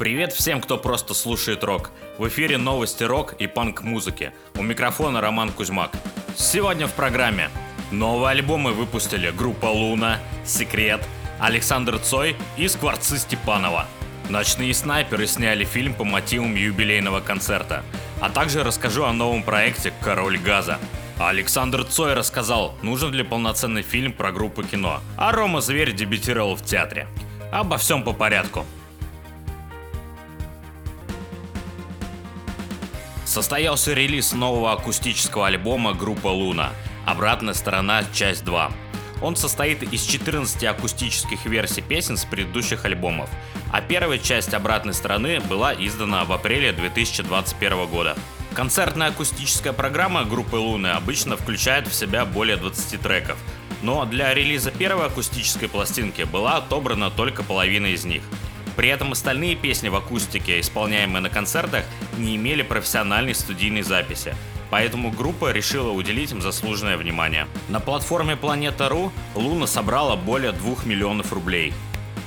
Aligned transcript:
Привет 0.00 0.32
всем, 0.32 0.62
кто 0.62 0.78
просто 0.78 1.12
слушает 1.12 1.62
рок. 1.62 1.90
В 2.16 2.26
эфире 2.26 2.56
новости 2.56 3.02
рок 3.02 3.34
и 3.34 3.46
панк-музыки. 3.46 4.32
У 4.54 4.62
микрофона 4.62 5.20
Роман 5.20 5.52
Кузьмак. 5.52 5.90
Сегодня 6.34 6.86
в 6.86 6.94
программе 6.94 7.50
новые 7.90 8.30
альбомы 8.30 8.72
выпустили 8.72 9.30
группа 9.30 9.66
Луна, 9.66 10.18
Секрет, 10.46 11.06
Александр 11.38 11.98
Цой 11.98 12.34
и 12.56 12.66
Скворцы 12.66 13.18
Степанова. 13.18 13.88
Ночные 14.30 14.72
снайперы 14.72 15.26
сняли 15.26 15.66
фильм 15.66 15.92
по 15.92 16.04
мотивам 16.04 16.54
юбилейного 16.54 17.20
концерта. 17.20 17.84
А 18.22 18.30
также 18.30 18.64
расскажу 18.64 19.04
о 19.04 19.12
новом 19.12 19.42
проекте 19.42 19.92
«Король 20.00 20.38
газа». 20.38 20.78
Александр 21.18 21.84
Цой 21.84 22.14
рассказал, 22.14 22.74
нужен 22.80 23.12
ли 23.12 23.22
полноценный 23.22 23.82
фильм 23.82 24.14
про 24.14 24.32
группу 24.32 24.62
кино. 24.62 25.02
А 25.18 25.30
Рома 25.30 25.60
Зверь 25.60 25.92
дебютировал 25.92 26.56
в 26.56 26.64
театре. 26.64 27.06
Обо 27.52 27.76
всем 27.76 28.02
по 28.02 28.14
порядку. 28.14 28.64
Состоялся 33.30 33.94
релиз 33.94 34.32
нового 34.32 34.72
акустического 34.72 35.46
альбома 35.46 35.94
группы 35.94 36.26
Луна 36.26 36.72
«Обратная 37.06 37.54
сторона. 37.54 38.02
Часть 38.12 38.42
2». 38.42 38.72
Он 39.22 39.36
состоит 39.36 39.84
из 39.84 40.02
14 40.02 40.64
акустических 40.64 41.46
версий 41.46 41.80
песен 41.80 42.16
с 42.16 42.24
предыдущих 42.24 42.84
альбомов, 42.84 43.30
а 43.72 43.82
первая 43.82 44.18
часть 44.18 44.52
обратной 44.52 44.94
стороны 44.94 45.38
была 45.42 45.72
издана 45.72 46.24
в 46.24 46.32
апреле 46.32 46.72
2021 46.72 47.86
года. 47.86 48.16
Концертная 48.52 49.10
акустическая 49.10 49.72
программа 49.72 50.24
группы 50.24 50.56
Луны 50.56 50.88
обычно 50.88 51.36
включает 51.36 51.86
в 51.86 51.94
себя 51.94 52.24
более 52.24 52.56
20 52.56 53.00
треков, 53.00 53.38
но 53.80 54.04
для 54.06 54.34
релиза 54.34 54.72
первой 54.72 55.06
акустической 55.06 55.68
пластинки 55.68 56.22
была 56.22 56.56
отобрана 56.56 57.12
только 57.12 57.44
половина 57.44 57.86
из 57.86 58.04
них– 58.04 58.24
при 58.76 58.88
этом 58.88 59.12
остальные 59.12 59.56
песни 59.56 59.88
в 59.88 59.96
акустике, 59.96 60.60
исполняемые 60.60 61.22
на 61.22 61.30
концертах, 61.30 61.84
не 62.18 62.36
имели 62.36 62.62
профессиональной 62.62 63.34
студийной 63.34 63.82
записи. 63.82 64.34
Поэтому 64.70 65.10
группа 65.10 65.50
решила 65.52 65.90
уделить 65.90 66.30
им 66.32 66.40
заслуженное 66.40 66.96
внимание. 66.96 67.46
На 67.68 67.80
платформе 67.80 68.34
Planeta.ru 68.34 69.10
Луна 69.34 69.66
собрала 69.66 70.16
более 70.16 70.52
2 70.52 70.84
миллионов 70.84 71.32
рублей. 71.32 71.72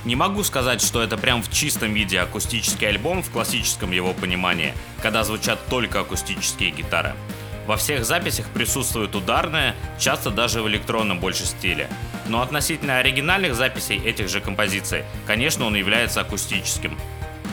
Не 0.04 0.16
могу 0.16 0.44
сказать, 0.44 0.82
что 0.82 1.02
это 1.02 1.16
прям 1.16 1.42
в 1.42 1.50
чистом 1.50 1.94
виде 1.94 2.20
акустический 2.20 2.86
альбом 2.86 3.22
в 3.22 3.30
классическом 3.30 3.90
его 3.90 4.12
понимании, 4.12 4.74
когда 5.00 5.24
звучат 5.24 5.58
только 5.70 6.00
акустические 6.00 6.70
гитары. 6.70 7.14
Во 7.66 7.76
всех 7.78 8.04
записях 8.04 8.46
присутствует 8.48 9.14
ударная, 9.14 9.74
часто 9.98 10.30
даже 10.30 10.60
в 10.60 10.68
электронном 10.68 11.18
больше 11.18 11.46
стиле. 11.46 11.88
Но 12.28 12.42
относительно 12.42 12.98
оригинальных 12.98 13.54
записей 13.54 13.96
этих 13.96 14.28
же 14.28 14.40
композиций, 14.40 15.04
конечно, 15.26 15.64
он 15.64 15.74
является 15.74 16.20
акустическим. 16.20 16.98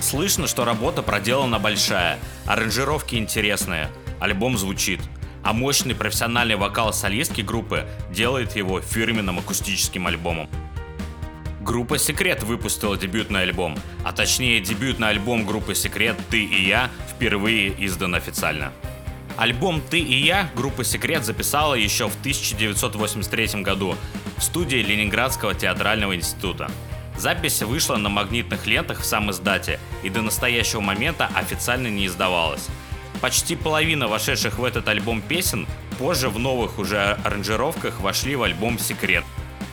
Слышно, 0.02 0.48
что 0.48 0.66
работа 0.66 1.02
проделана 1.02 1.60
большая, 1.60 2.20
аранжировки 2.46 3.16
интересные, 3.16 3.90
альбом 4.20 4.58
звучит, 4.58 5.00
а 5.44 5.54
мощный 5.54 5.96
профессиональный 5.96 6.56
вокал 6.56 6.94
солистки 6.94 7.42
группы 7.42 7.88
делает 8.12 8.56
его 8.56 8.82
фирменным 8.82 9.40
акустическим 9.40 10.08
альбомом. 10.08 10.50
Группа 11.62 12.00
Секрет 12.00 12.44
выпустила 12.44 12.98
дебютный 12.98 13.44
альбом, 13.44 13.78
а 14.04 14.12
точнее 14.12 14.60
дебютный 14.62 15.10
альбом 15.10 15.46
группы 15.46 15.76
Секрет 15.76 16.18
«Ты 16.30 16.44
и 16.44 16.68
я» 16.68 16.90
впервые 17.08 17.74
издан 17.86 18.16
официально. 18.16 18.74
Альбом 19.38 19.82
«Ты 19.82 20.00
и 20.00 20.16
я» 20.24 20.50
группа 20.56 20.84
«Секрет» 20.84 21.26
записала 21.26 21.74
еще 21.74 22.08
в 22.08 22.16
1983 22.20 23.62
году 23.62 23.96
в 24.38 24.44
студии 24.44 24.78
Ленинградского 24.78 25.56
театрального 25.56 26.16
института. 26.16 26.70
Запись 27.18 27.62
вышла 27.62 27.98
на 27.98 28.10
магнитных 28.10 28.66
лентах 28.66 29.02
в 29.02 29.06
сам 29.06 29.32
издате 29.32 29.80
и 30.04 30.10
до 30.10 30.22
настоящего 30.22 30.82
момента 30.82 31.30
официально 31.36 31.88
не 31.88 32.08
издавалась. 32.08 32.68
Почти 33.22 33.56
половина 33.56 34.08
вошедших 34.08 34.58
в 34.58 34.64
этот 34.64 34.88
альбом 34.88 35.22
песен 35.22 35.68
позже 36.00 36.30
в 36.30 36.40
новых 36.40 36.80
уже 36.80 37.20
аранжировках 37.24 38.00
вошли 38.00 38.36
в 38.36 38.44
альбом 38.44 38.80
«Секрет». 38.80 39.24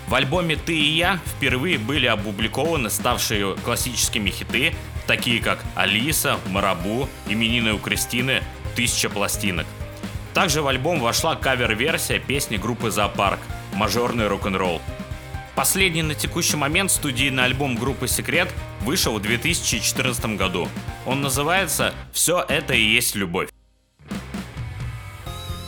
В 0.07 0.15
альбоме 0.15 0.57
«Ты 0.57 0.75
и 0.75 0.97
я» 0.97 1.21
впервые 1.27 1.79
были 1.79 2.07
опубликованы 2.07 2.91
ставшие 2.91 3.57
классическими 3.57 4.31
хиты, 4.31 4.75
такие 5.07 5.41
как 5.41 5.63
«Алиса», 5.75 6.39
«Марабу», 6.49 7.09
«Именины 7.27 7.75
у 7.75 7.79
Кристины», 7.79 8.43
тысяча 8.79 9.11
пластинок. 9.11 9.67
Также 10.35 10.63
в 10.63 10.69
альбом 10.69 11.01
вошла 11.01 11.35
кавер-версия 11.35 12.21
песни 12.21 12.59
группы 12.59 12.93
«Зоопарк» 12.93 13.41
«Мажорный 13.75 14.29
рок-н-ролл». 14.29 14.81
Последний 15.57 16.03
на 16.03 16.15
текущий 16.15 16.57
момент 16.57 16.93
студийный 16.93 17.43
альбом 17.43 17.75
группы 17.75 18.07
«Секрет» 18.07 18.49
вышел 18.83 19.19
в 19.19 19.21
2014 19.21 20.37
году. 20.37 20.69
Он 21.07 21.21
называется 21.23 21.93
«Все 22.13 22.47
это 22.49 22.73
и 22.75 22.81
есть 22.81 23.17
любовь». 23.17 23.49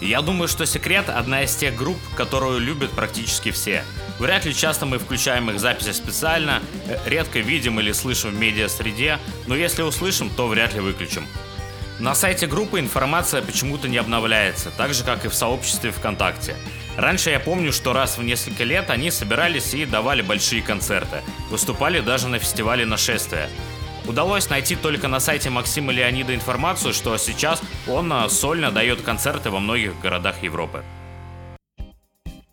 Я 0.01 0.23
думаю, 0.23 0.47
что 0.47 0.65
«Секрет»— 0.65 1.09
одна 1.09 1.43
из 1.43 1.57
тех 1.57 1.75
групп, 1.75 1.99
которую 2.15 2.61
любят 2.61 2.93
практически 2.93 3.51
все. 3.51 3.83
Вряд 4.21 4.45
ли 4.45 4.55
часто 4.55 4.87
мы 4.87 5.01
включаем 5.01 5.51
их 5.51 5.59
записи 5.59 5.91
специально, 5.91 6.63
э, 6.87 6.97
редко 7.07 7.41
видим 7.41 7.81
или 7.81 7.91
слышим 7.91 8.31
в 8.31 8.39
медиа-среде, 8.39 9.19
но 9.49 9.57
если 9.57 9.83
услышим, 9.83 10.31
то 10.31 10.47
вряд 10.47 10.75
ли 10.75 10.81
выключим. 10.81 11.27
На 12.01 12.15
сайте 12.15 12.47
группы 12.47 12.81
информация 12.81 13.43
почему-то 13.43 13.87
не 13.87 13.99
обновляется, 13.99 14.71
так 14.71 14.95
же 14.95 15.05
как 15.05 15.27
и 15.27 15.29
в 15.29 15.35
сообществе 15.35 15.91
ВКонтакте. 15.91 16.57
Раньше 16.97 17.29
я 17.29 17.39
помню, 17.39 17.75
что 17.75 17.93
раз 17.93 18.17
в 18.17 18.23
несколько 18.23 18.65
лет 18.65 18.89
они 18.89 19.11
собирались 19.11 19.75
и 19.75 19.85
давали 19.85 20.23
большие 20.23 20.63
концерты, 20.63 21.21
выступали 21.51 22.01
даже 22.01 22.29
на 22.29 22.39
фестивале 22.39 22.87
нашествия. 22.87 23.51
Удалось 24.07 24.49
найти 24.49 24.77
только 24.77 25.09
на 25.09 25.21
сайте 25.21 25.51
Максима 25.51 25.93
Леонида 25.93 26.35
информацию, 26.35 26.95
что 26.95 27.19
сейчас 27.19 27.61
он 27.87 28.11
а, 28.11 28.27
сольно 28.31 28.71
дает 28.71 29.03
концерты 29.03 29.51
во 29.51 29.61
многих 29.61 30.01
городах 30.01 30.43
Европы. 30.43 30.83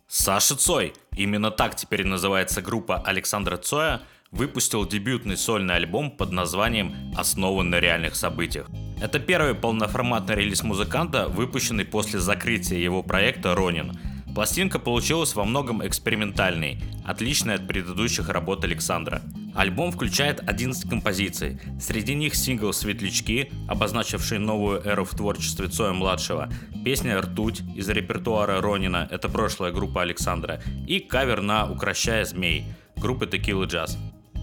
Саша 0.08 0.56
Цой, 0.56 0.92
именно 1.16 1.50
так 1.50 1.74
теперь 1.74 2.04
называется 2.04 2.60
группа 2.60 2.98
Александра 2.98 3.56
Цоя, 3.56 4.02
выпустил 4.30 4.86
дебютный 4.86 5.36
сольный 5.36 5.76
альбом 5.76 6.10
под 6.10 6.32
названием 6.32 6.94
«Основан 7.16 7.70
на 7.70 7.80
реальных 7.80 8.14
событиях». 8.14 8.68
Это 9.00 9.18
первый 9.18 9.54
полноформатный 9.54 10.34
релиз 10.34 10.62
музыканта, 10.62 11.28
выпущенный 11.28 11.84
после 11.84 12.18
закрытия 12.18 12.78
его 12.78 13.02
проекта 13.02 13.54
«Ронин». 13.54 13.98
Пластинка 14.34 14.78
получилась 14.78 15.34
во 15.34 15.44
многом 15.44 15.84
экспериментальной, 15.84 16.78
отличной 17.04 17.54
от 17.54 17.66
предыдущих 17.66 18.28
работ 18.28 18.62
Александра. 18.62 19.22
Альбом 19.54 19.90
включает 19.90 20.40
11 20.46 20.88
композиций. 20.88 21.58
Среди 21.80 22.14
них 22.14 22.36
сингл 22.36 22.72
«Светлячки», 22.72 23.50
обозначивший 23.66 24.38
новую 24.38 24.80
эру 24.84 25.04
в 25.04 25.10
творчестве 25.10 25.66
Цоя-младшего, 25.66 26.48
песня 26.84 27.20
«Ртуть» 27.20 27.62
из 27.74 27.88
репертуара 27.88 28.60
Ронина, 28.60 29.08
это 29.10 29.28
прошлая 29.28 29.72
группа 29.72 30.02
Александра, 30.02 30.60
и 30.86 31.00
кавер 31.00 31.40
на 31.40 31.68
«Укращая 31.68 32.24
змей» 32.24 32.66
группы 32.96 33.26
Tequila 33.26 33.66
Jazz. 33.66 33.96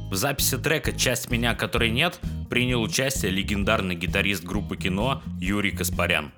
В 0.10 0.16
записи 0.16 0.58
трека 0.58 0.94
«Часть 0.94 1.32
меня, 1.32 1.56
которой 1.56 1.90
нет» 1.90 2.20
принял 2.50 2.82
участие 2.82 3.32
легендарный 3.32 3.96
гитарист 3.96 4.44
группы 4.44 4.78
кино 4.78 5.22
Юрий 5.42 5.72
Каспарян. 5.72 6.32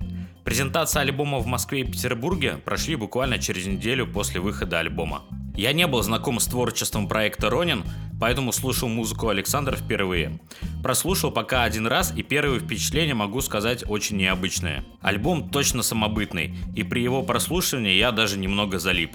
Презентация 0.45 1.01
альбома 1.01 1.39
в 1.39 1.47
Москве 1.47 1.81
и 1.81 1.83
Петербурге 1.83 2.57
прошли 2.63 2.95
буквально 2.95 3.37
через 3.37 3.65
неделю 3.65 4.07
после 4.07 4.39
выхода 4.39 4.79
альбома. 4.79 5.23
Я 5.55 5.73
не 5.73 5.85
был 5.85 6.01
знаком 6.01 6.39
с 6.39 6.45
творчеством 6.45 7.09
проекта 7.09 7.49
«Ронин», 7.49 7.83
поэтому 8.19 8.53
слушал 8.53 8.87
музыку 8.87 9.27
Александра 9.27 9.75
впервые. 9.75 10.39
Прослушал 10.81 11.31
пока 11.31 11.63
один 11.63 11.87
раз, 11.87 12.13
и 12.15 12.23
первые 12.23 12.61
впечатления, 12.61 13.15
могу 13.15 13.41
сказать, 13.41 13.83
очень 13.87 14.17
необычные. 14.17 14.85
Альбом 15.01 15.49
точно 15.49 15.83
самобытный, 15.83 16.55
и 16.75 16.83
при 16.83 17.01
его 17.01 17.21
прослушивании 17.21 17.97
я 17.97 18.11
даже 18.11 18.39
немного 18.39 18.79
залип. 18.79 19.11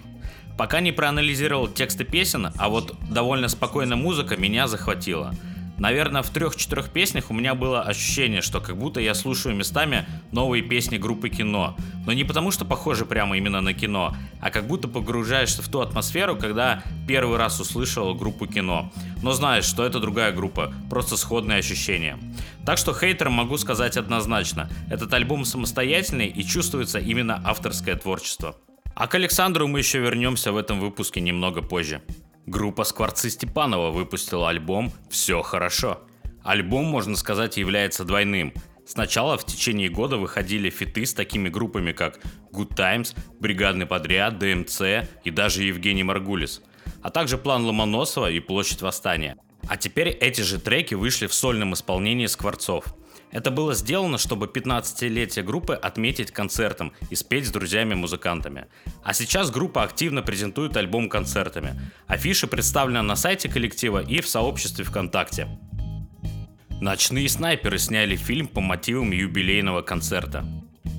Пока 0.56 0.80
не 0.80 0.92
проанализировал 0.92 1.68
тексты 1.68 2.04
песен, 2.04 2.50
а 2.56 2.68
вот 2.68 2.94
довольно 3.10 3.48
спокойная 3.48 3.96
музыка 3.96 4.36
меня 4.36 4.68
захватила. 4.68 5.34
Наверное, 5.82 6.22
в 6.22 6.30
трех-четырех 6.30 6.90
песнях 6.90 7.30
у 7.30 7.34
меня 7.34 7.56
было 7.56 7.82
ощущение, 7.82 8.40
что 8.40 8.60
как 8.60 8.76
будто 8.76 9.00
я 9.00 9.14
слушаю 9.14 9.56
местами 9.56 10.06
новые 10.30 10.62
песни 10.62 10.96
группы 10.96 11.28
кино. 11.28 11.74
Но 12.06 12.12
не 12.12 12.22
потому, 12.22 12.52
что 12.52 12.64
похожи 12.64 13.04
прямо 13.04 13.36
именно 13.36 13.60
на 13.60 13.74
кино, 13.74 14.14
а 14.40 14.50
как 14.50 14.68
будто 14.68 14.86
погружаешься 14.86 15.60
в 15.60 15.68
ту 15.68 15.80
атмосферу, 15.80 16.36
когда 16.36 16.84
первый 17.08 17.36
раз 17.36 17.58
услышал 17.58 18.14
группу 18.14 18.46
кино. 18.46 18.92
Но 19.22 19.32
знаешь, 19.32 19.64
что 19.64 19.84
это 19.84 19.98
другая 19.98 20.30
группа, 20.30 20.72
просто 20.88 21.16
сходные 21.16 21.58
ощущения. 21.58 22.16
Так 22.64 22.78
что 22.78 22.94
хейтерам 22.94 23.32
могу 23.32 23.58
сказать 23.58 23.96
однозначно, 23.96 24.70
этот 24.88 25.12
альбом 25.14 25.44
самостоятельный 25.44 26.28
и 26.28 26.44
чувствуется 26.44 27.00
именно 27.00 27.42
авторское 27.44 27.96
творчество. 27.96 28.54
А 28.94 29.06
к 29.06 29.14
Александру 29.14 29.66
мы 29.68 29.78
еще 29.78 30.00
вернемся 30.00 30.52
в 30.52 30.56
этом 30.56 30.80
выпуске 30.80 31.20
немного 31.20 31.62
позже. 31.62 32.02
Группа 32.46 32.84
Скворцы 32.84 33.30
Степанова 33.30 33.90
выпустила 33.90 34.48
альбом 34.48 34.92
«Все 35.08 35.42
хорошо». 35.42 36.02
Альбом, 36.42 36.86
можно 36.86 37.16
сказать, 37.16 37.56
является 37.56 38.04
двойным. 38.04 38.52
Сначала 38.84 39.38
в 39.38 39.46
течение 39.46 39.88
года 39.88 40.16
выходили 40.16 40.68
фиты 40.68 41.06
с 41.06 41.14
такими 41.14 41.48
группами, 41.48 41.92
как 41.92 42.18
Good 42.52 42.74
Times, 42.74 43.14
Бригадный 43.38 43.86
подряд, 43.86 44.38
ДМЦ 44.38 45.08
и 45.22 45.30
даже 45.30 45.62
Евгений 45.62 46.02
Маргулис, 46.02 46.60
а 47.00 47.10
также 47.10 47.38
План 47.38 47.64
Ломоносова 47.64 48.30
и 48.30 48.40
Площадь 48.40 48.82
Восстания. 48.82 49.36
А 49.68 49.76
теперь 49.76 50.08
эти 50.08 50.40
же 50.40 50.58
треки 50.58 50.94
вышли 50.94 51.28
в 51.28 51.34
сольном 51.34 51.74
исполнении 51.74 52.26
Скворцов. 52.26 52.86
Это 53.32 53.50
было 53.50 53.74
сделано, 53.74 54.18
чтобы 54.18 54.46
15-летие 54.46 55.42
группы 55.42 55.74
отметить 55.74 56.30
концертом 56.30 56.92
и 57.08 57.16
спеть 57.16 57.46
с 57.46 57.50
друзьями-музыкантами. 57.50 58.66
А 59.02 59.14
сейчас 59.14 59.50
группа 59.50 59.82
активно 59.82 60.22
презентует 60.22 60.76
альбом 60.76 61.08
концертами. 61.08 61.74
Афиши 62.06 62.46
представлены 62.46 63.00
на 63.00 63.16
сайте 63.16 63.48
коллектива 63.48 64.02
и 64.02 64.20
в 64.20 64.28
сообществе 64.28 64.84
ВКонтакте. 64.84 65.48
Ночные 66.80 67.28
снайперы 67.28 67.78
сняли 67.78 68.16
фильм 68.16 68.46
по 68.48 68.60
мотивам 68.60 69.12
юбилейного 69.12 69.82
концерта. 69.82 70.44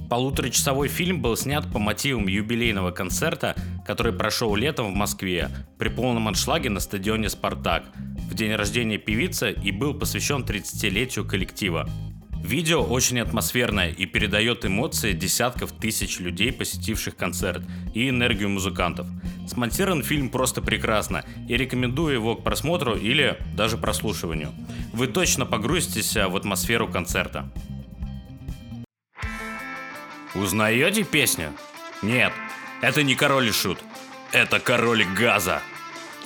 Полуторачасовой 0.09 0.87
фильм 0.87 1.21
был 1.21 1.35
снят 1.37 1.71
по 1.71 1.79
мотивам 1.79 2.27
юбилейного 2.27 2.91
концерта, 2.91 3.55
который 3.85 4.13
прошел 4.13 4.55
летом 4.55 4.91
в 4.91 4.95
Москве 4.95 5.49
при 5.77 5.89
полном 5.89 6.27
аншлаге 6.27 6.69
на 6.69 6.79
стадионе 6.79 7.29
«Спартак» 7.29 7.83
в 8.29 8.33
день 8.33 8.53
рождения 8.55 8.97
певицы 8.97 9.51
и 9.51 9.71
был 9.71 9.93
посвящен 9.93 10.43
30-летию 10.43 11.25
коллектива. 11.25 11.89
Видео 12.43 12.83
очень 12.83 13.21
атмосферное 13.21 13.91
и 13.91 14.05
передает 14.05 14.65
эмоции 14.65 15.13
десятков 15.13 15.71
тысяч 15.71 16.19
людей, 16.19 16.51
посетивших 16.51 17.15
концерт, 17.15 17.63
и 17.93 18.09
энергию 18.09 18.49
музыкантов. 18.49 19.07
Смонтирован 19.47 20.03
фильм 20.03 20.29
просто 20.29 20.61
прекрасно 20.61 21.23
и 21.47 21.55
рекомендую 21.55 22.13
его 22.13 22.35
к 22.35 22.43
просмотру 22.43 22.97
или 22.97 23.37
даже 23.55 23.77
прослушиванию. 23.77 24.51
Вы 24.91 25.07
точно 25.07 25.45
погрузитесь 25.45 26.15
в 26.15 26.35
атмосферу 26.35 26.89
концерта. 26.89 27.49
Узнаете 30.35 31.05
песню? 31.05 31.53
Нет, 32.01 32.33
это 32.81 33.03
не 33.03 33.15
Король 33.15 33.47
и 33.47 33.51
Шут. 33.53 33.79
Это 34.33 34.59
Король 34.59 35.05
Газа. 35.17 35.61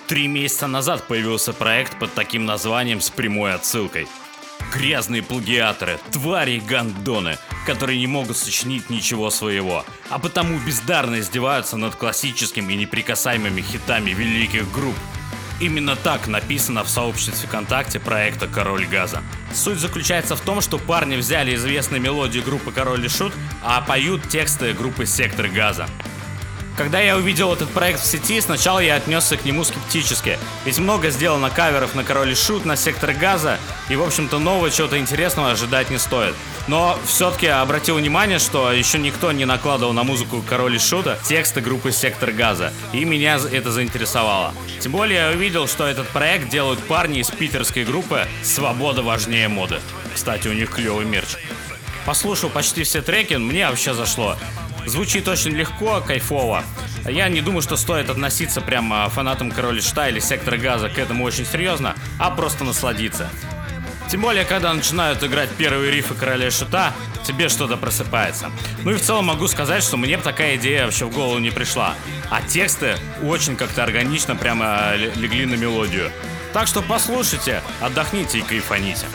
Три 0.07 0.27
месяца 0.27 0.65
назад 0.65 1.07
появился 1.07 1.53
проект 1.53 1.99
под 1.99 2.11
таким 2.15 2.45
названием 2.45 3.01
с 3.01 3.11
прямой 3.11 3.53
отсылкой– 3.53 4.07
Грязные 4.73 5.23
плагиаторы, 5.23 5.99
твари 6.11 6.51
и 6.51 6.59
гандоны, 6.59 7.37
которые 7.65 7.99
не 7.99 8.07
могут 8.07 8.37
сочинить 8.37 8.89
ничего 8.89 9.29
своего, 9.29 9.85
а 10.09 10.19
потому 10.19 10.59
бездарно 10.59 11.19
издеваются 11.19 11.77
над 11.77 11.95
классическими 11.95 12.73
и 12.73 12.77
неприкасаемыми 12.77 13.61
хитами 13.61 14.11
великих 14.11 14.71
групп. 14.71 14.95
Именно 15.59 15.95
так 15.95 16.27
написано 16.27 16.83
в 16.83 16.89
сообществе 16.89 17.47
ВКонтакте 17.47 17.99
проекта 17.99 18.47
«Король 18.47 18.85
газа». 18.85 19.23
Суть 19.53 19.79
заключается 19.79 20.35
в 20.35 20.41
том, 20.41 20.61
что 20.61 20.77
парни 20.77 21.15
взяли 21.15 21.55
известные 21.55 21.99
мелодии 21.99 22.39
группы 22.39 22.71
«Король 22.71 23.05
и 23.05 23.09
Шут», 23.09 23.33
а 23.63 23.81
поют 23.81 24.27
тексты 24.29 24.73
группы 24.73 25.05
«Сектор 25.05 25.47
газа». 25.47 25.87
Когда 26.77 26.99
я 26.99 27.17
увидел 27.17 27.51
этот 27.51 27.71
проект 27.71 27.99
в 27.99 28.05
сети, 28.05 28.39
сначала 28.39 28.77
я 28.77 28.95
отнесся 28.97 29.35
к 29.35 29.45
нему 29.45 29.63
скептически. 29.63 30.37
Ведь 30.63 30.77
много 30.77 31.09
сделано 31.09 31.49
каверов 31.49 31.95
на 31.95 32.03
Король 32.03 32.33
и 32.33 32.35
Шут, 32.35 32.65
на 32.65 32.75
Сектор 32.75 33.13
Газа, 33.13 33.57
и, 33.89 33.95
в 33.95 34.03
общем-то, 34.03 34.37
нового 34.37 34.69
чего-то 34.69 34.99
интересного 34.99 35.49
ожидать 35.49 35.89
не 35.89 35.97
стоит. 35.97 36.35
Но 36.67 36.95
все-таки 37.03 37.47
обратил 37.47 37.95
внимание, 37.95 38.37
что 38.37 38.71
еще 38.71 38.99
никто 38.99 39.31
не 39.31 39.45
накладывал 39.45 39.91
на 39.91 40.03
музыку 40.03 40.43
Король 40.47 40.75
и 40.75 40.79
Шута 40.79 41.17
тексты 41.27 41.61
группы 41.61 41.91
Сектор 41.91 42.31
Газа, 42.31 42.71
и 42.93 43.05
меня 43.05 43.39
это 43.51 43.71
заинтересовало. 43.71 44.53
Тем 44.79 44.91
более 44.91 45.21
я 45.21 45.29
увидел, 45.29 45.67
что 45.67 45.87
этот 45.87 46.07
проект 46.09 46.49
делают 46.49 46.79
парни 46.81 47.21
из 47.21 47.31
питерской 47.31 47.85
группы 47.85 48.27
«Свобода 48.43 49.01
важнее 49.01 49.47
моды». 49.47 49.79
Кстати, 50.13 50.47
у 50.47 50.53
них 50.53 50.69
клевый 50.69 51.05
мерч. 51.05 51.37
Послушал 52.05 52.51
почти 52.51 52.83
все 52.83 53.01
треки, 53.01 53.33
мне 53.33 53.67
вообще 53.67 53.95
зашло. 53.95 54.37
Звучит 54.87 55.27
очень 55.27 55.51
легко, 55.51 55.99
кайфово. 55.99 56.63
Я 57.05 57.27
не 57.27 57.41
думаю, 57.41 57.61
что 57.61 57.75
стоит 57.75 58.09
относиться 58.09 58.61
прямо 58.61 59.09
фанатам 59.09 59.51
Короля 59.51 59.81
Шта 59.81 60.07
или 60.07 60.21
Сектора 60.21 60.55
Газа 60.55 60.87
к 60.87 60.97
этому 60.97 61.25
очень 61.25 61.45
серьезно, 61.45 61.93
а 62.17 62.31
просто 62.31 62.63
насладиться. 62.63 63.29
Тем 64.09 64.21
более, 64.21 64.45
когда 64.45 64.73
начинают 64.73 65.21
играть 65.25 65.49
первые 65.49 65.91
рифы 65.91 66.13
Короля 66.13 66.49
Шута, 66.49 66.93
тебе 67.25 67.49
что-то 67.49 67.75
просыпается. 67.75 68.49
Ну 68.85 68.91
и 68.91 68.93
в 68.93 69.01
целом 69.01 69.25
могу 69.25 69.49
сказать, 69.49 69.83
что 69.83 69.97
мне 69.97 70.17
такая 70.17 70.55
идея 70.55 70.85
вообще 70.85 71.03
в 71.03 71.13
голову 71.13 71.39
не 71.39 71.49
пришла. 71.49 71.93
А 72.29 72.41
тексты 72.41 72.95
очень 73.21 73.57
как-то 73.57 73.83
органично 73.83 74.37
прямо 74.37 74.93
легли 74.95 75.45
на 75.45 75.55
мелодию. 75.55 76.09
Так 76.53 76.65
что 76.65 76.81
послушайте, 76.81 77.61
отдохните 77.81 78.39
и 78.39 78.41
кайфаните. 78.41 79.05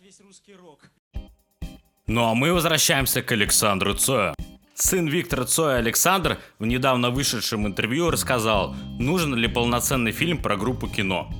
Весь 0.00 0.20
русский 0.20 0.54
рок. 0.54 0.90
Ну 2.06 2.24
а 2.24 2.34
мы 2.34 2.52
возвращаемся 2.52 3.22
к 3.22 3.32
Александру 3.32 3.94
Цою. 3.94 4.34
Сын 4.74 5.08
Виктора 5.08 5.44
Цоя 5.44 5.78
Александр 5.78 6.38
в 6.58 6.66
недавно 6.66 7.10
вышедшем 7.10 7.66
интервью 7.66 8.10
рассказал, 8.10 8.74
нужен 8.98 9.34
ли 9.34 9.48
полноценный 9.48 10.12
фильм 10.12 10.40
про 10.40 10.56
группу 10.56 10.86
кино. 10.88 11.30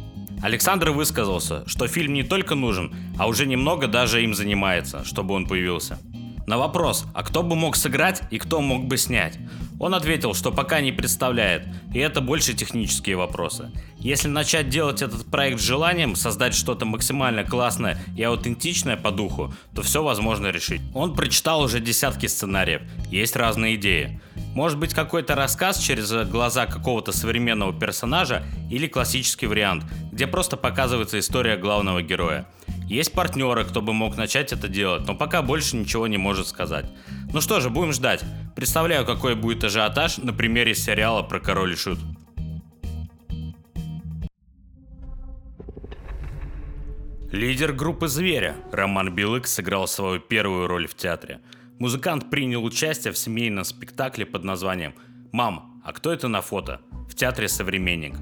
Александр 0.42 0.90
высказался, 0.90 1.66
что 1.68 1.86
фильм 1.86 2.12
не 2.12 2.22
только 2.22 2.54
нужен, 2.54 2.94
а 3.18 3.26
уже 3.28 3.46
немного 3.46 3.88
даже 3.88 4.22
им 4.22 4.34
занимается, 4.34 5.04
чтобы 5.04 5.34
он 5.34 5.46
появился. 5.46 5.98
На 6.46 6.58
вопрос, 6.58 7.04
а 7.12 7.24
кто 7.24 7.42
бы 7.42 7.56
мог 7.56 7.74
сыграть 7.74 8.22
и 8.30 8.38
кто 8.38 8.60
мог 8.60 8.84
бы 8.84 8.96
снять, 8.98 9.36
он 9.80 9.94
ответил, 9.94 10.32
что 10.32 10.52
пока 10.52 10.80
не 10.80 10.92
представляет, 10.92 11.66
и 11.92 11.98
это 11.98 12.20
больше 12.20 12.54
технические 12.54 13.16
вопросы. 13.16 13.72
Если 13.98 14.28
начать 14.28 14.68
делать 14.68 15.02
этот 15.02 15.26
проект 15.26 15.60
с 15.60 15.64
желанием 15.64 16.14
создать 16.14 16.54
что-то 16.54 16.86
максимально 16.86 17.42
классное 17.42 17.98
и 18.16 18.22
аутентичное 18.22 18.96
по 18.96 19.10
духу, 19.10 19.52
то 19.74 19.82
все 19.82 20.04
возможно 20.04 20.46
решить. 20.46 20.80
Он 20.94 21.14
прочитал 21.14 21.62
уже 21.62 21.80
десятки 21.80 22.26
сценариев, 22.26 22.82
есть 23.10 23.34
разные 23.34 23.74
идеи. 23.74 24.20
Может 24.54 24.78
быть 24.78 24.94
какой-то 24.94 25.34
рассказ 25.34 25.78
через 25.78 26.12
глаза 26.28 26.66
какого-то 26.66 27.10
современного 27.10 27.72
персонажа 27.78 28.44
или 28.70 28.86
классический 28.86 29.46
вариант, 29.48 29.84
где 30.12 30.28
просто 30.28 30.56
показывается 30.56 31.18
история 31.18 31.56
главного 31.56 32.02
героя. 32.02 32.46
Есть 32.86 33.12
партнеры, 33.12 33.64
кто 33.64 33.82
бы 33.82 33.92
мог 33.92 34.16
начать 34.16 34.52
это 34.52 34.68
делать, 34.68 35.06
но 35.06 35.14
пока 35.16 35.42
больше 35.42 35.76
ничего 35.76 36.06
не 36.06 36.18
может 36.18 36.46
сказать. 36.46 36.86
Ну 37.32 37.40
что 37.40 37.60
же, 37.60 37.68
будем 37.68 37.92
ждать. 37.92 38.22
Представляю, 38.54 39.04
какой 39.04 39.34
будет 39.34 39.64
ажиотаж 39.64 40.18
на 40.18 40.32
примере 40.32 40.74
сериала 40.74 41.22
про 41.22 41.40
Король 41.40 41.72
и 41.72 41.76
Шут. 41.76 41.98
Лидер 47.32 47.72
группы 47.72 48.06
«Зверя» 48.06 48.56
Роман 48.70 49.12
Белык 49.12 49.48
сыграл 49.48 49.88
свою 49.88 50.20
первую 50.20 50.68
роль 50.68 50.86
в 50.86 50.94
театре. 50.94 51.40
Музыкант 51.80 52.30
принял 52.30 52.64
участие 52.64 53.12
в 53.12 53.18
семейном 53.18 53.64
спектакле 53.64 54.24
под 54.24 54.44
названием 54.44 54.94
«Мам, 55.32 55.82
а 55.84 55.92
кто 55.92 56.12
это 56.12 56.28
на 56.28 56.40
фото?» 56.40 56.80
в 57.10 57.16
театре 57.16 57.48
«Современник». 57.48 58.14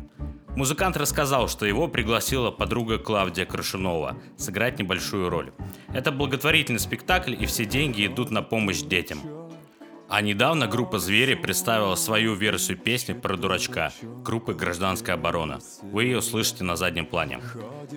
Музыкант 0.57 0.97
рассказал, 0.97 1.49
что 1.49 1.67
его 1.67 1.89
пригласила 1.89 2.53
подруга 2.53 2.99
Клавдия 2.99 3.45
Крашунова 3.45 4.17
сыграть 4.37 4.79
небольшую 4.79 5.29
роль. 5.29 5.53
Это 5.93 6.13
благотворительный 6.13 6.79
спектакль, 6.79 7.35
и 7.39 7.47
все 7.47 7.65
деньги 7.65 8.07
идут 8.07 8.31
на 8.31 8.41
помощь 8.41 8.83
детям. 8.83 9.19
А 10.09 10.21
недавно 10.21 10.69
группа 10.69 10.99
«Звери» 10.99 11.35
представила 11.35 11.97
свою 11.97 12.35
версию 12.35 12.79
песни 12.79 13.15
про 13.15 13.37
дурачка 13.37 13.91
группы 14.23 14.55
«Гражданская 14.55 15.17
оборона». 15.17 15.59
Вы 15.83 16.05
ее 16.05 16.23
слышите 16.23 16.63
на 16.63 16.77
заднем 16.77 17.07
плане. 17.07 17.41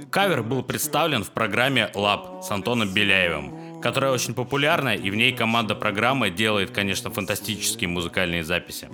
Кавер 0.10 0.42
был 0.42 0.64
представлен 0.64 1.24
в 1.24 1.32
программе 1.32 1.92
«Лаб» 1.94 2.44
с 2.44 2.50
Антоном 2.50 2.92
Беляевым, 2.92 3.67
которая 3.82 4.12
очень 4.12 4.34
популярна, 4.34 4.96
и 4.96 5.10
в 5.10 5.16
ней 5.16 5.34
команда 5.34 5.76
программы 5.76 6.30
делает, 6.30 6.72
конечно, 6.72 7.10
фантастические 7.10 7.90
музыкальные 7.90 8.44
записи. 8.44 8.90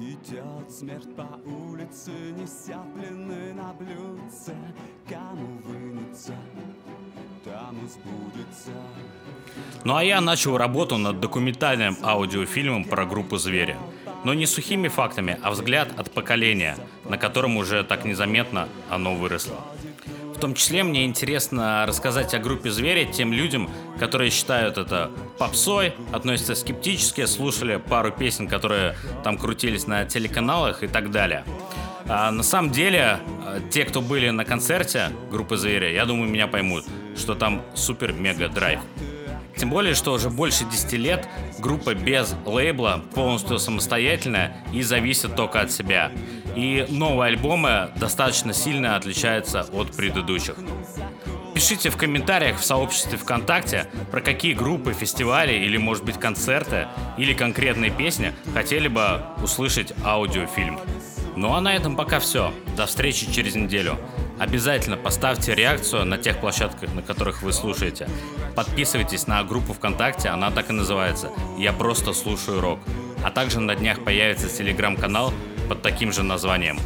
Ну 9.84 9.96
а 9.96 10.04
я 10.04 10.22
начал 10.22 10.58
работу 10.58 10.98
над 10.98 11.20
документальным 11.20 11.98
аудиофильмом 12.02 12.86
про 12.86 13.06
группу 13.06 13.38
«Звери». 13.38 13.76
Но 14.24 14.34
не 14.34 14.46
сухими 14.46 14.88
фактами, 14.88 15.38
а 15.44 15.52
взгляд 15.52 16.00
от 16.00 16.12
поколения, 16.12 16.78
на 17.04 17.18
котором 17.18 17.58
уже 17.58 17.84
так 17.84 18.06
незаметно 18.06 18.70
оно 18.90 19.16
выросло. 19.16 19.58
Том 20.44 20.56
числе 20.56 20.84
мне 20.84 21.06
интересно 21.06 21.86
рассказать 21.88 22.34
о 22.34 22.38
группе 22.38 22.70
«Звери» 22.70 23.10
тем 23.10 23.32
людям, 23.32 23.70
которые 23.98 24.30
считают 24.30 24.78
это 24.78 25.10
попсой, 25.38 25.94
относятся 26.12 26.54
скептически, 26.56 27.26
слушали 27.28 27.78
пару 27.78 28.12
песен, 28.12 28.50
которые 28.50 28.98
там 29.24 29.38
крутились 29.38 29.88
на 29.88 30.04
телеканалах 30.04 30.84
и 30.84 30.88
так 30.88 31.12
далее. 31.12 31.46
А 32.10 32.30
на 32.30 32.44
самом 32.44 32.72
деле, 32.72 33.20
э, 33.48 33.62
те, 33.72 33.86
кто 33.86 34.02
были 34.02 34.32
на 34.32 34.44
концерте 34.44 35.12
группы 35.32 35.56
«Звери», 35.56 35.94
я 35.94 36.04
думаю, 36.04 36.30
меня 36.30 36.48
поймут, 36.48 36.84
что 37.16 37.36
там 37.36 37.62
супер-мега 37.74 38.50
драйв. 38.50 38.82
Тем 39.56 39.70
более, 39.70 39.94
что 39.94 40.12
уже 40.12 40.30
больше 40.30 40.66
10 40.66 40.92
лет 40.98 41.26
группа 41.60 41.96
без 41.96 42.36
лейбла, 42.46 43.02
полностью 43.16 43.60
самостоятельная 43.60 44.58
и 44.74 44.82
зависит 44.82 45.38
только 45.38 45.62
от 45.62 45.72
себя. 45.72 46.12
И 46.56 46.86
новые 46.90 47.30
альбомы 47.30 47.90
достаточно 47.96 48.54
сильно 48.54 48.96
отличаются 48.96 49.66
от 49.72 49.92
предыдущих. 49.96 50.56
Пишите 51.54 51.90
в 51.90 51.98
комментариях 51.98 52.60
в 52.60 52.66
сообществе 52.66 53.18
ВКонтакте, 53.18 53.88
про 54.12 54.22
какие 54.22 54.54
группы, 54.54 54.94
фестивали 54.94 55.54
или, 55.54 55.78
может 55.78 56.04
быть, 56.04 56.20
концерты 56.20 56.88
или 57.18 57.34
конкретные 57.34 57.92
песни 57.92 58.34
хотели 58.54 58.88
бы 58.88 59.22
услышать 59.42 59.94
аудиофильм. 60.04 60.80
Ну 61.36 61.54
а 61.54 61.62
на 61.62 61.76
этом 61.76 61.96
пока 61.96 62.20
все. 62.20 62.54
До 62.76 62.86
встречи 62.86 63.32
через 63.32 63.56
неделю. 63.56 63.98
Обязательно 64.40 64.98
поставьте 64.98 65.56
реакцию 65.56 66.06
на 66.06 66.18
тех 66.18 66.40
площадках, 66.40 66.94
на 66.94 67.02
которых 67.02 67.44
вы 67.44 67.54
слушаете. 67.54 68.08
Подписывайтесь 68.56 69.28
на 69.28 69.44
группу 69.44 69.74
ВКонтакте, 69.74 70.30
она 70.30 70.52
так 70.52 70.70
и 70.70 70.74
называется 70.74 71.32
«Я 71.58 71.72
просто 71.72 72.14
слушаю 72.14 72.62
рок». 72.62 72.80
А 73.24 73.32
также 73.32 73.60
на 73.60 73.76
днях 73.76 74.04
появится 74.04 74.50
телеграм-канал 74.50 75.34
под 75.68 75.82
таким 75.82 76.12
же 76.12 76.24
названием. 76.24 76.80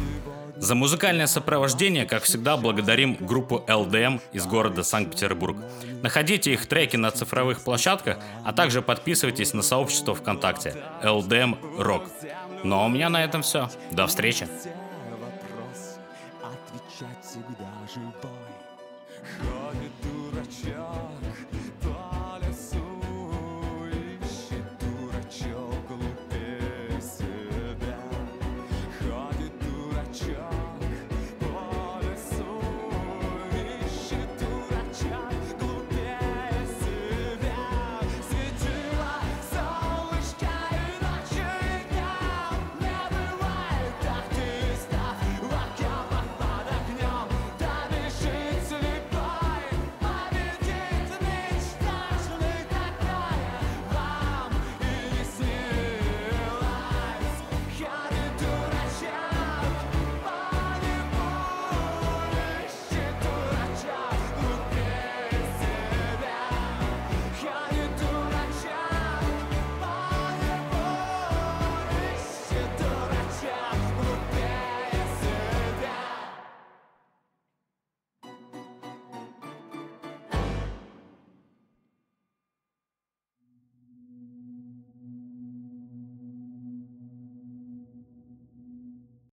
За 0.56 0.74
музыкальное 0.74 1.28
сопровождение, 1.28 2.04
как 2.04 2.24
всегда, 2.24 2.56
благодарим 2.56 3.16
группу 3.20 3.62
LDM 3.68 4.20
из 4.32 4.44
города 4.44 4.82
Санкт-Петербург. 4.82 5.56
Находите 6.02 6.52
их 6.52 6.66
треки 6.66 6.96
на 6.96 7.12
цифровых 7.12 7.60
площадках, 7.60 8.18
а 8.44 8.52
также 8.52 8.82
подписывайтесь 8.82 9.54
на 9.54 9.62
сообщество 9.62 10.16
ВКонтакте 10.16 10.74
LDM 11.02 11.56
Rock. 11.78 12.08
Ну 12.64 12.80
а 12.80 12.86
у 12.86 12.88
меня 12.88 13.08
на 13.08 13.22
этом 13.22 13.42
все. 13.42 13.70
До 13.92 14.08
встречи. 14.08 14.48